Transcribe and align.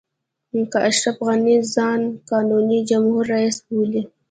که 0.71 0.77
اشرف 0.89 1.17
غني 1.27 1.57
ځان 1.73 2.01
قانوني 2.29 2.79
جمهور 2.89 3.23
رئیس 3.33 3.57
بولي. 3.67 4.01